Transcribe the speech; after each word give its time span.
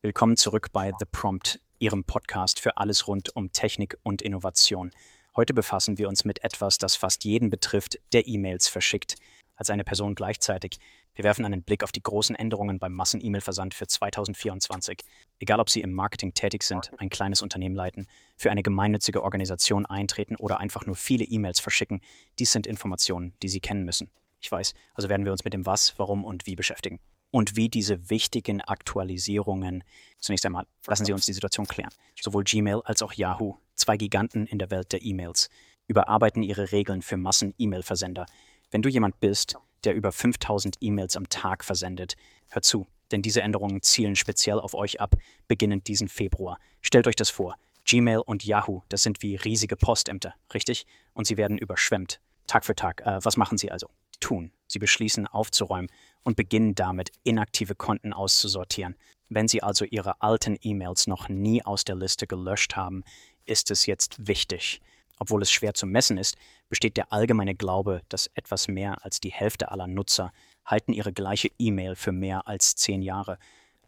Willkommen 0.00 0.36
zurück 0.36 0.68
bei 0.72 0.92
The 0.96 1.06
Prompt, 1.10 1.58
Ihrem 1.80 2.04
Podcast 2.04 2.60
für 2.60 2.76
alles 2.76 3.08
rund 3.08 3.34
um 3.34 3.50
Technik 3.50 3.98
und 4.04 4.22
Innovation. 4.22 4.92
Heute 5.34 5.54
befassen 5.54 5.98
wir 5.98 6.08
uns 6.08 6.24
mit 6.24 6.44
etwas, 6.44 6.78
das 6.78 6.94
fast 6.94 7.24
jeden 7.24 7.50
betrifft, 7.50 7.98
der 8.12 8.28
E-Mails 8.28 8.68
verschickt, 8.68 9.16
als 9.56 9.70
eine 9.70 9.82
Person 9.82 10.14
gleichzeitig. 10.14 10.78
Wir 11.16 11.24
werfen 11.24 11.44
einen 11.44 11.64
Blick 11.64 11.82
auf 11.82 11.90
die 11.90 12.00
großen 12.00 12.36
Änderungen 12.36 12.78
beim 12.78 12.92
Massen-E-Mail-Versand 12.92 13.74
für 13.74 13.88
2024. 13.88 15.00
Egal, 15.40 15.58
ob 15.58 15.68
Sie 15.68 15.80
im 15.80 15.92
Marketing 15.92 16.32
tätig 16.32 16.62
sind, 16.62 16.92
ein 16.98 17.10
kleines 17.10 17.42
Unternehmen 17.42 17.74
leiten, 17.74 18.06
für 18.36 18.52
eine 18.52 18.62
gemeinnützige 18.62 19.24
Organisation 19.24 19.84
eintreten 19.84 20.36
oder 20.36 20.60
einfach 20.60 20.86
nur 20.86 20.94
viele 20.94 21.24
E-Mails 21.24 21.58
verschicken, 21.58 22.02
dies 22.38 22.52
sind 22.52 22.68
Informationen, 22.68 23.34
die 23.42 23.48
Sie 23.48 23.58
kennen 23.58 23.84
müssen. 23.84 24.12
Ich 24.38 24.52
weiß, 24.52 24.74
also 24.94 25.08
werden 25.08 25.24
wir 25.24 25.32
uns 25.32 25.42
mit 25.42 25.54
dem 25.54 25.66
Was, 25.66 25.98
Warum 25.98 26.24
und 26.24 26.46
Wie 26.46 26.54
beschäftigen. 26.54 27.00
Und 27.30 27.56
wie 27.56 27.68
diese 27.68 28.10
wichtigen 28.10 28.60
Aktualisierungen, 28.62 29.84
zunächst 30.18 30.46
einmal, 30.46 30.66
lassen 30.86 31.04
Sie 31.04 31.12
uns 31.12 31.26
die 31.26 31.32
Situation 31.32 31.66
klären. 31.66 31.92
Sowohl 32.20 32.44
Gmail 32.44 32.80
als 32.84 33.02
auch 33.02 33.12
Yahoo, 33.12 33.56
zwei 33.74 33.96
Giganten 33.96 34.46
in 34.46 34.58
der 34.58 34.70
Welt 34.70 34.92
der 34.92 35.02
E-Mails, 35.02 35.50
überarbeiten 35.86 36.42
ihre 36.42 36.72
Regeln 36.72 37.02
für 37.02 37.16
Massen-E-Mail-Versender. 37.16 38.26
Wenn 38.70 38.82
du 38.82 38.88
jemand 38.88 39.20
bist, 39.20 39.56
der 39.84 39.94
über 39.94 40.12
5000 40.12 40.76
E-Mails 40.80 41.16
am 41.16 41.28
Tag 41.28 41.64
versendet, 41.64 42.16
hör 42.48 42.62
zu, 42.62 42.86
denn 43.10 43.22
diese 43.22 43.42
Änderungen 43.42 43.82
zielen 43.82 44.16
speziell 44.16 44.58
auf 44.58 44.74
euch 44.74 45.00
ab, 45.00 45.14
beginnend 45.46 45.86
diesen 45.88 46.08
Februar. 46.08 46.58
Stellt 46.80 47.06
euch 47.06 47.16
das 47.16 47.30
vor. 47.30 47.56
Gmail 47.84 48.18
und 48.18 48.44
Yahoo, 48.44 48.82
das 48.88 49.02
sind 49.02 49.22
wie 49.22 49.36
riesige 49.36 49.76
Postämter, 49.76 50.34
richtig? 50.52 50.86
Und 51.14 51.26
sie 51.26 51.36
werden 51.36 51.56
überschwemmt. 51.56 52.20
Tag 52.46 52.64
für 52.64 52.74
Tag. 52.74 53.02
Äh, 53.02 53.18
was 53.22 53.36
machen 53.36 53.56
sie 53.56 53.70
also? 53.70 53.88
tun. 54.20 54.50
Sie 54.68 54.78
beschließen 54.78 55.26
aufzuräumen 55.26 55.90
und 56.22 56.36
beginnen 56.36 56.74
damit, 56.74 57.10
inaktive 57.24 57.74
Konten 57.74 58.12
auszusortieren. 58.12 58.96
Wenn 59.28 59.48
Sie 59.48 59.62
also 59.62 59.84
Ihre 59.84 60.22
alten 60.22 60.56
E-Mails 60.60 61.06
noch 61.06 61.28
nie 61.28 61.64
aus 61.64 61.84
der 61.84 61.96
Liste 61.96 62.26
gelöscht 62.26 62.76
haben, 62.76 63.02
ist 63.44 63.70
es 63.70 63.86
jetzt 63.86 64.28
wichtig. 64.28 64.80
Obwohl 65.18 65.42
es 65.42 65.50
schwer 65.50 65.74
zu 65.74 65.86
messen 65.86 66.16
ist, 66.16 66.36
besteht 66.68 66.96
der 66.96 67.12
allgemeine 67.12 67.54
Glaube, 67.54 68.02
dass 68.08 68.30
etwas 68.34 68.68
mehr 68.68 69.04
als 69.04 69.20
die 69.20 69.32
Hälfte 69.32 69.70
aller 69.70 69.86
Nutzer 69.86 70.32
halten 70.64 70.92
ihre 70.92 71.12
gleiche 71.12 71.50
E-Mail 71.58 71.96
für 71.96 72.12
mehr 72.12 72.46
als 72.46 72.76
zehn 72.76 73.02
Jahre. 73.02 73.38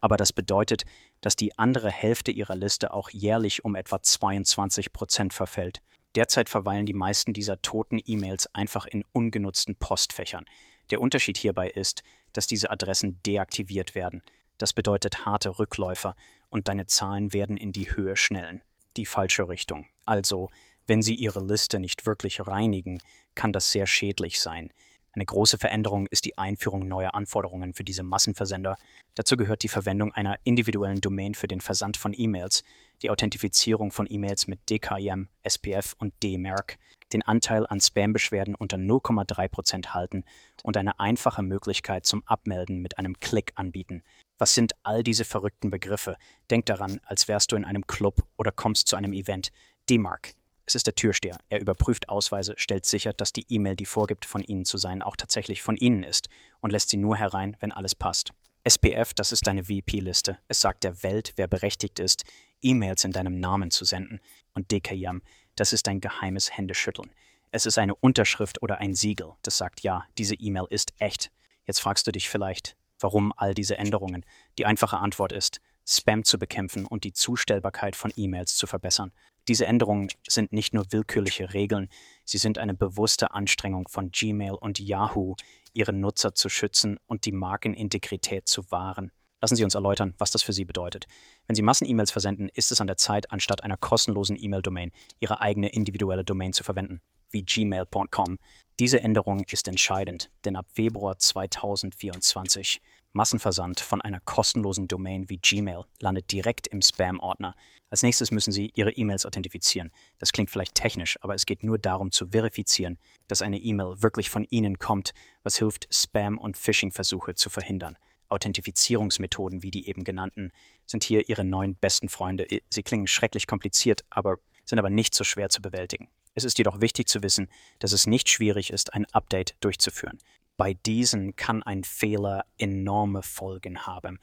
Aber 0.01 0.17
das 0.17 0.33
bedeutet, 0.33 0.85
dass 1.21 1.37
die 1.37 1.59
andere 1.59 1.91
Hälfte 1.91 2.33
ihrer 2.33 2.57
Liste 2.57 2.93
auch 2.93 3.11
jährlich 3.11 3.65
um 3.65 3.75
etwa 3.75 4.03
22 4.03 4.93
Prozent 4.93 5.35
verfällt. 5.35 5.83
Derzeit 6.17 6.49
verweilen 6.49 6.87
die 6.87 6.95
meisten 6.95 7.33
dieser 7.33 7.63
toten 7.63 8.01
E-Mails 8.05 8.53
einfach 8.55 8.87
in 8.87 9.05
ungenutzten 9.13 9.77
Postfächern. 9.77 10.45
Der 10.91 11.01
Unterschied 11.01 11.37
hierbei 11.37 11.69
ist, 11.69 12.03
dass 12.33 12.47
diese 12.47 12.71
Adressen 12.71 13.21
deaktiviert 13.25 13.95
werden. 13.95 14.23
Das 14.59 14.73
bedeutet 14.73 15.25
harte 15.25 15.59
Rückläufer 15.59 16.15
und 16.49 16.69
deine 16.69 16.87
Zahlen 16.87 17.33
werden 17.33 17.57
in 17.57 17.73
die 17.73 17.95
Höhe 17.95 18.17
schnellen. 18.17 18.63
Die 18.97 19.07
falsche 19.07 19.49
Richtung. 19.49 19.87
Also, 20.05 20.51
wenn 20.87 21.03
sie 21.03 21.15
ihre 21.15 21.45
Liste 21.45 21.79
nicht 21.79 22.07
wirklich 22.07 22.47
reinigen, 22.47 23.01
kann 23.35 23.53
das 23.53 23.71
sehr 23.71 23.87
schädlich 23.87 24.41
sein. 24.41 24.73
Eine 25.13 25.27
große 25.27 25.59
Veränderung 25.59 26.07
ist 26.07 26.25
die 26.25 26.39
Einführung 26.39 26.87
neuer 26.87 27.15
Anforderungen 27.15 27.75
für 27.75 27.83
diese 27.83 28.05
Massenversender. 28.05 28.77
Dazu 29.17 29.37
gehört 29.37 29.65
die 29.65 29.69
Verwendung 29.69 30.13
einer 30.13 30.39
individuellen 30.45 31.01
Domain 31.01 31.35
für 31.35 31.49
den 31.49 31.61
Versand 31.61 31.97
von 31.97 32.15
E-Mails, 32.17 32.63
die 33.03 33.11
Authentifizierung 33.11 33.91
von 33.91 34.07
E-Mails 34.09 34.47
mit 34.47 34.71
DKIM, 34.71 35.29
SPF 35.43 35.97
und 35.99 36.15
DMARC, 36.23 36.79
den 37.13 37.23
Anteil 37.23 37.67
an 37.67 37.81
Spam-Beschwerden 37.81 38.55
unter 38.55 38.77
0,3% 38.77 39.89
halten 39.89 40.25
und 40.63 40.77
eine 40.77 41.01
einfache 41.01 41.43
Möglichkeit 41.43 42.07
zum 42.07 42.23
Abmelden 42.27 42.81
mit 42.81 42.99
einem 42.99 43.19
Klick 43.19 43.53
anbieten. 43.57 44.05
Was 44.39 44.55
sind 44.55 44.75
all 44.85 45.03
diese 45.03 45.25
verrückten 45.25 45.71
Begriffe? 45.71 46.17
Denk 46.51 46.67
daran, 46.67 47.01
als 47.05 47.27
wärst 47.27 47.51
du 47.51 47.57
in 47.57 47.65
einem 47.65 47.87
Club 47.89 48.23
oder 48.39 48.53
kommst 48.53 48.87
zu 48.87 48.95
einem 48.95 49.13
Event. 49.13 49.51
DMARC, 49.89 50.35
es 50.71 50.77
ist 50.77 50.87
der 50.87 50.95
Türsteher. 50.95 51.37
Er 51.49 51.61
überprüft 51.61 52.09
Ausweise, 52.09 52.55
stellt 52.57 52.87
sicher, 52.87 53.13
dass 53.13 53.33
die 53.33 53.45
E-Mail, 53.49 53.75
die 53.75 53.87
vorgibt, 53.87 54.25
von 54.25 54.41
Ihnen 54.45 54.65
zu 54.65 54.79
sein, 54.79 55.03
auch 55.03 55.17
tatsächlich 55.17 55.63
von 55.63 55.77
Ihnen 55.77 56.05
ist 56.05 56.29
und 56.61 56.71
lässt 56.71 56.91
sie 56.91 56.97
nur 56.97 57.17
herein, 57.17 57.57
wenn 57.59 57.73
alles 57.73 57.97
passt. 57.97 58.31
SPF, 58.63 59.13
das 59.13 59.33
ist 59.33 59.49
deine 59.49 59.65
VP-Liste. 59.65 60.39
Es 60.47 60.61
sagt 60.61 60.85
der 60.85 61.03
Welt, 61.03 61.33
wer 61.35 61.49
berechtigt 61.49 61.99
ist, 61.99 62.23
E-Mails 62.63 63.03
in 63.03 63.11
deinem 63.11 63.41
Namen 63.41 63.73
zu 63.73 63.85
senden. 63.85 64.21
Und 64.55 64.71
DKYAM, 64.71 65.23
das 65.57 65.73
ist 65.73 65.89
dein 65.89 66.01
geheimes 66.01 66.57
Händeschütteln. 66.57 67.11
Es 67.51 67.67
ist 67.67 67.77
eine 67.77 67.97
Unterschrift 67.97 68.63
oder 68.63 68.79
ein 68.79 68.95
Siegel, 68.95 69.33
das 69.43 69.59
sagt, 69.59 69.81
ja, 69.81 70.05
diese 70.19 70.37
E-Mail 70.37 70.67
ist 70.71 70.93
echt. 70.99 71.33
Jetzt 71.67 71.81
fragst 71.81 72.07
du 72.07 72.13
dich 72.13 72.29
vielleicht, 72.29 72.77
warum 73.01 73.33
all 73.37 73.55
diese 73.55 73.77
Änderungen? 73.77 74.25
Die 74.57 74.67
einfache 74.67 74.99
Antwort 74.99 75.33
ist, 75.33 75.61
Spam 75.85 76.23
zu 76.23 76.39
bekämpfen 76.39 76.87
und 76.87 77.03
die 77.03 77.13
Zustellbarkeit 77.13 77.97
von 77.97 78.13
E-Mails 78.15 78.55
zu 78.55 78.69
verbessern. 78.69 79.11
Diese 79.49 79.67
Änderungen 79.67 80.09
sind 80.29 80.53
nicht 80.53 80.75
nur 80.75 80.93
willkürliche 80.93 81.53
Regeln, 81.55 81.89
sie 82.25 82.39
sind 82.39 82.59
eine 82.59 82.75
bewusste 82.75 83.33
Anstrengung 83.33 83.89
von 83.89 84.11
Gmail 84.11 84.53
und 84.53 84.79
Yahoo, 84.79 85.35
ihre 85.73 85.93
Nutzer 85.93 86.35
zu 86.35 86.49
schützen 86.49 86.99
und 87.07 87.25
die 87.25 87.33
Markenintegrität 87.33 88.49
zu 88.49 88.71
wahren. 88.71 89.13
Lassen 89.43 89.57
Sie 89.57 89.65
uns 89.65 89.75
erläutern, 89.75 90.15
was 90.19 90.31
das 90.31 90.43
für 90.43 90.53
Sie 90.53 90.67
bedeutet. 90.67 91.07
Wenn 91.47 91.57
Sie 91.57 91.63
Massen-E-Mails 91.63 92.11
versenden, 92.11 92.51
ist 92.53 92.73
es 92.73 92.81
an 92.81 92.87
der 92.87 92.99
Zeit, 92.99 93.33
anstatt 93.33 93.65
einer 93.65 93.79
kostenlosen 93.79 94.37
E-Mail-Domain 94.39 94.93
Ihre 95.19 95.41
eigene 95.41 95.71
individuelle 95.71 96.25
Domain 96.25 96.53
zu 96.53 96.63
verwenden, 96.63 97.01
wie 97.31 97.43
gmail.com. 97.43 98.39
Diese 98.79 99.01
Änderung 99.01 99.45
ist 99.51 99.67
entscheidend, 99.67 100.31
denn 100.45 100.57
ab 100.57 100.67
Februar 100.73 101.19
2024 101.19 102.83
Massenversand 103.13 103.81
von 103.81 104.01
einer 104.01 104.21
kostenlosen 104.21 104.87
Domain 104.87 105.29
wie 105.29 105.39
Gmail 105.39 105.85
landet 106.01 106.31
direkt 106.31 106.69
im 106.69 106.81
Spam-Ordner. 106.81 107.57
Als 107.89 108.05
nächstes 108.05 108.31
müssen 108.31 108.53
Sie 108.53 108.71
Ihre 108.75 108.93
E-Mails 108.93 109.27
authentifizieren. 109.27 109.91
Das 110.19 110.33
klingt 110.33 110.51
vielleicht 110.51 110.77
technisch, 110.77 111.19
aber 111.21 111.35
es 111.35 111.45
geht 111.45 111.65
nur 111.65 111.79
darum 111.79 112.13
zu 112.13 112.29
verifizieren, 112.29 112.99
dass 113.27 113.43
eine 113.43 113.59
E-Mail 113.59 114.01
wirklich 114.01 114.31
von 114.31 114.45
Ihnen 114.45 114.79
kommt, 114.79 115.13
was 115.43 115.59
hilft, 115.59 115.93
Spam- 115.93 116.39
und 116.39 116.57
Phishing-Versuche 116.57 117.35
zu 117.35 117.51
verhindern. 117.51 117.97
Authentifizierungsmethoden 118.29 119.65
wie 119.65 119.73
die 119.73 119.89
eben 119.89 120.05
genannten 120.05 120.53
sind 120.87 121.03
hier 121.03 121.29
Ihre 121.29 121.45
neuen 121.45 121.75
besten 121.75 122.09
Freunde. 122.09 122.47
Sie 122.71 122.83
klingen 122.85 123.09
schrecklich 123.09 123.49
kompliziert, 123.49 124.05
aber 124.09 124.37
sind 124.65 124.79
aber 124.79 124.91
nicht 124.91 125.15
so 125.17 125.25
schwer 125.25 125.49
zu 125.49 125.61
bewältigen. 125.61 126.09
Es 126.35 126.45
ist 126.45 126.59
jedoch 126.59 126.81
wichtig 126.81 127.09
zu 127.09 127.25
wissen, 127.25 127.49
dass 127.81 127.91
es 127.91 128.07
nicht 128.07 128.29
schwierig 128.29 128.71
ist, 128.71 128.95
ein 128.95 129.05
Update 129.07 129.57
durchzuführen. 129.59 130.19
Bei 130.61 130.75
diesen 130.75 131.37
kann 131.37 131.63
ein 131.63 131.85
Fehler 131.85 132.45
enorme 132.59 133.23
Folgen 133.23 133.87
haben. 133.87 134.19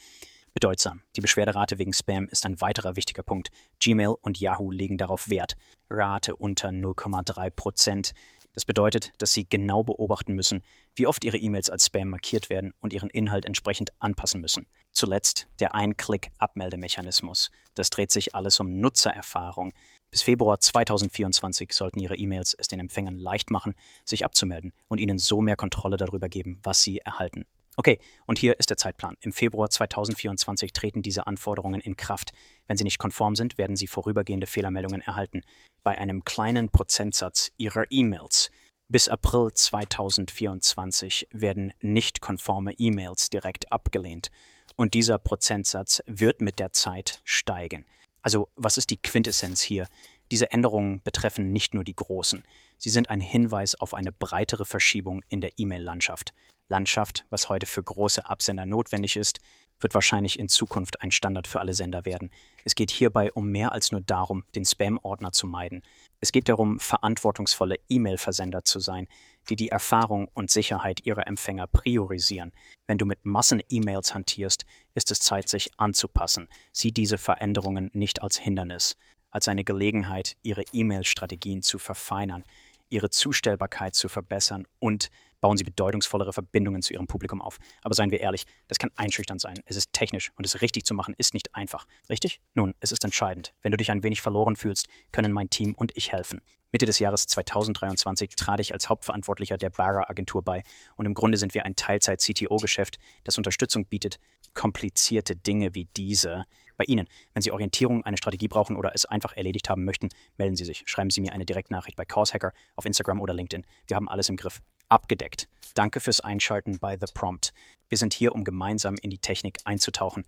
Bedeutsam. 0.53 1.01
Die 1.15 1.21
Beschwerderate 1.21 1.79
wegen 1.79 1.93
Spam 1.93 2.27
ist 2.27 2.45
ein 2.45 2.61
weiterer 2.61 2.95
wichtiger 2.95 3.23
Punkt. 3.23 3.49
Gmail 3.79 4.13
und 4.21 4.39
Yahoo 4.39 4.69
legen 4.69 4.99
darauf 4.99 5.31
Wert. 5.31 5.55
Rate 5.89 6.35
unter 6.35 6.69
0,3 6.69 7.49
Prozent. 7.49 8.13
Das 8.57 8.66
bedeutet, 8.66 9.12
dass 9.19 9.34
Sie 9.34 9.47
genau 9.47 9.84
beobachten 9.84 10.34
müssen, 10.34 10.63
wie 10.95 11.06
oft 11.06 11.23
Ihre 11.23 11.38
E-Mails 11.38 11.69
als 11.69 11.85
Spam 11.85 12.09
markiert 12.09 12.50
werden 12.50 12.73
und 12.79 12.91
Ihren 12.91 13.12
Inhalt 13.12 13.45
entsprechend 13.45 13.91
anpassen 14.00 14.41
müssen. 14.41 14.66
Zuletzt 14.91 15.47
der 15.59 15.75
Ein-Klick-Abmeldemechanismus. 15.75 17.51
Das 17.75 17.91
dreht 17.91 18.09
sich 18.09 18.34
alles 18.34 18.59
um 18.59 18.79
Nutzererfahrung. 18.79 19.73
Bis 20.09 20.23
Februar 20.23 20.59
2024 20.59 21.72
sollten 21.72 22.00
Ihre 22.00 22.16
E-Mails 22.16 22.56
es 22.56 22.68
den 22.68 22.79
Empfängern 22.79 23.19
leicht 23.19 23.51
machen, 23.51 23.75
sich 24.03 24.25
abzumelden 24.25 24.74
und 24.88 25.00
Ihnen 25.00 25.19
so 25.19 25.39
mehr 25.39 25.56
Kontrolle 25.56 25.97
darüber 25.97 26.28
geben, 26.28 26.59
was 26.63 26.81
Sie 26.81 26.97
erhalten. 26.97 27.45
Okay, 27.79 27.99
und 28.25 28.39
hier 28.39 28.57
ist 28.57 28.71
der 28.71 28.77
Zeitplan. 28.77 29.17
Im 29.21 29.31
Februar 29.31 29.69
2024 29.69 30.73
treten 30.73 31.03
diese 31.03 31.27
Anforderungen 31.27 31.79
in 31.79 31.95
Kraft. 31.95 32.31
Wenn 32.65 32.75
sie 32.75 32.83
nicht 32.83 32.97
konform 32.97 33.35
sind, 33.35 33.59
werden 33.59 33.75
Sie 33.75 33.85
vorübergehende 33.85 34.47
Fehlermeldungen 34.47 35.01
erhalten. 35.01 35.43
Bei 35.83 35.95
einem 35.95 36.23
kleinen 36.23 36.69
Prozentsatz 36.69 37.51
Ihrer 37.57 37.83
E-Mails. 37.91 38.49
Bis 38.89 39.07
April 39.09 39.51
2024 39.53 41.27
werden 41.31 41.71
nicht 41.79 42.19
konforme 42.19 42.73
E-Mails 42.73 43.29
direkt 43.29 43.71
abgelehnt. 43.71 44.31
Und 44.75 44.95
dieser 44.95 45.19
Prozentsatz 45.19 46.01
wird 46.07 46.41
mit 46.41 46.57
der 46.57 46.73
Zeit 46.73 47.21
steigen. 47.25 47.85
Also 48.24 48.50
was 48.56 48.77
ist 48.79 48.89
die 48.89 48.97
Quintessenz 48.97 49.62
hier? 49.62 49.88
Diese 50.31 50.51
Änderungen 50.51 51.01
betreffen 51.03 51.51
nicht 51.53 51.75
nur 51.75 51.83
die 51.83 51.95
Großen. 51.95 52.44
Sie 52.79 52.89
sind 52.89 53.12
ein 53.12 53.21
Hinweis 53.21 53.75
auf 53.75 53.94
eine 53.94 54.12
breitere 54.12 54.65
Verschiebung 54.65 55.21
in 55.29 55.41
der 55.41 55.51
E-Mail-Landschaft. 55.57 56.33
Landschaft, 56.69 57.25
was 57.29 57.49
heute 57.49 57.65
für 57.65 57.83
große 57.83 58.29
Absender 58.29 58.65
notwendig 58.65 59.15
ist, 59.15 59.39
wird 59.79 59.93
wahrscheinlich 59.93 60.39
in 60.39 60.49
Zukunft 60.49 61.01
ein 61.01 61.11
Standard 61.11 61.47
für 61.47 61.59
alle 61.59 61.73
Sender 61.73 62.05
werden. 62.05 62.31
Es 62.63 62.75
geht 62.75 62.91
hierbei 62.91 63.31
um 63.31 63.49
mehr 63.49 63.71
als 63.71 63.91
nur 63.91 64.01
darum, 64.01 64.43
den 64.55 64.65
Spam-Ordner 64.65 65.31
zu 65.31 65.47
meiden. 65.47 65.83
Es 66.19 66.31
geht 66.31 66.49
darum, 66.49 66.79
verantwortungsvolle 66.79 67.77
E-Mail-Versender 67.89 68.63
zu 68.63 68.79
sein, 68.79 69.07
die 69.49 69.55
die 69.55 69.69
Erfahrung 69.69 70.29
und 70.33 70.49
Sicherheit 70.49 71.05
ihrer 71.05 71.27
Empfänger 71.27 71.67
priorisieren. 71.67 72.51
Wenn 72.87 72.97
du 72.97 73.05
mit 73.05 73.23
Massen-E-Mails 73.23 74.13
hantierst, 74.13 74.65
ist 74.95 75.11
es 75.11 75.19
Zeit, 75.19 75.47
sich 75.47 75.69
anzupassen. 75.77 76.49
Sieh 76.71 76.91
diese 76.91 77.17
Veränderungen 77.17 77.91
nicht 77.93 78.21
als 78.21 78.37
Hindernis, 78.37 78.97
als 79.29 79.47
eine 79.47 79.63
Gelegenheit, 79.63 80.35
ihre 80.41 80.63
E-Mail-Strategien 80.73 81.61
zu 81.61 81.77
verfeinern, 81.77 82.43
ihre 82.89 83.09
Zustellbarkeit 83.09 83.95
zu 83.95 84.09
verbessern 84.09 84.65
und 84.79 85.09
Bauen 85.42 85.57
Sie 85.57 85.63
bedeutungsvollere 85.63 86.34
Verbindungen 86.34 86.81
zu 86.81 86.94
Ihrem 86.94 87.07
Publikum 87.07 87.42
auf. 87.42 87.57
Aber 87.84 87.94
seien 87.94 88.12
wir 88.12 88.19
ehrlich, 88.19 88.45
das 88.68 88.80
kann 88.80 88.92
einschüchternd 88.95 89.42
sein. 89.42 89.60
Es 89.66 89.75
ist 89.75 89.94
technisch 89.94 90.31
und 90.36 90.45
es 90.45 90.62
richtig 90.62 90.86
zu 90.86 90.94
machen 90.94 91.13
ist 91.18 91.34
nicht 91.34 91.54
einfach. 91.56 91.86
Richtig? 92.10 92.39
Nun, 92.54 92.74
es 92.80 92.92
ist 92.92 93.04
entscheidend. 93.04 93.54
Wenn 93.62 93.72
du 93.72 93.78
dich 93.78 93.92
ein 93.92 94.04
wenig 94.04 94.22
verloren 94.22 94.56
fühlst, 94.56 94.88
können 95.12 95.31
mein 95.31 95.50
Team 95.50 95.74
und 95.75 95.92
ich 95.95 96.12
helfen. 96.12 96.42
Mitte 96.72 96.86
des 96.86 97.00
Jahres 97.00 97.28
2023 97.28 98.36
trat 98.36 98.60
ich 98.60 98.74
als 98.74 98.89
Hauptverantwortlicher 98.89 99.57
der 99.57 99.69
Bara 99.69 100.10
Agentur 100.10 100.44
bei 100.44 100.63
und 100.98 101.06
im 101.06 101.13
Grunde 101.13 101.38
sind 101.38 101.54
wir 101.54 101.66
ein 101.66 101.78
Teilzeit-CTO-Geschäft, 101.78 102.98
das 103.24 103.38
Unterstützung 103.38 103.86
bietet, 103.86 104.19
komplizierte 104.54 105.36
Dinge 105.36 105.75
wie 105.75 105.86
diese 105.95 106.45
bei 106.75 106.84
Ihnen. 106.86 107.07
Wenn 107.34 107.42
Sie 107.42 107.51
Orientierung, 107.51 108.04
eine 108.04 108.18
Strategie 108.18 108.50
brauchen 108.50 108.75
oder 108.75 108.92
es 108.94 109.06
einfach 109.06 109.34
erledigt 109.34 109.69
haben 109.69 109.86
möchten, 109.86 110.10
melden 110.38 110.56
Sie 110.56 110.66
sich. 110.66 110.84
Schreiben 110.86 111.10
Sie 111.10 111.22
mir 111.22 111.31
eine 111.31 111.45
Direktnachricht 111.45 111.95
bei 111.95 112.06
Causehacker 112.06 112.51
auf 112.75 112.86
Instagram 112.86 113.22
oder 113.22 113.34
LinkedIn. 113.34 113.66
Wir 113.88 113.95
haben 113.95 114.10
alles 114.10 114.30
im 114.30 114.36
Griff. 114.36 114.62
Abgedeckt. 114.89 115.48
Danke 115.74 116.00
fürs 116.00 116.22
Einschalten 116.22 116.80
bei 116.80 116.98
The 116.98 117.12
Prompt. 117.13 117.54
Wir 117.89 117.98
sind 117.98 118.13
hier, 118.13 118.34
um 118.34 118.44
gemeinsam 118.44 118.95
in 119.01 119.10
die 119.10 119.19
Technik 119.19 119.60
einzutauchen. 119.66 120.25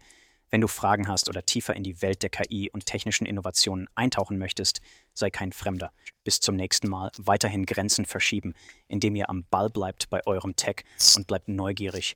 Wenn 0.51 0.61
du 0.61 0.67
Fragen 0.67 1.07
hast 1.07 1.29
oder 1.29 1.45
tiefer 1.45 1.75
in 1.75 1.83
die 1.83 2.01
Welt 2.01 2.23
der 2.23 2.29
KI 2.29 2.69
und 2.71 2.85
technischen 2.85 3.25
Innovationen 3.25 3.87
eintauchen 3.95 4.37
möchtest, 4.37 4.81
sei 5.13 5.29
kein 5.29 5.51
Fremder. 5.51 5.91
Bis 6.23 6.39
zum 6.39 6.55
nächsten 6.55 6.89
Mal 6.89 7.11
weiterhin 7.17 7.65
Grenzen 7.65 8.05
verschieben, 8.05 8.53
indem 8.87 9.15
ihr 9.15 9.29
am 9.29 9.45
Ball 9.49 9.69
bleibt 9.69 10.09
bei 10.09 10.25
eurem 10.25 10.55
Tech 10.55 10.83
und 11.15 11.27
bleibt 11.27 11.47
neugierig 11.47 12.15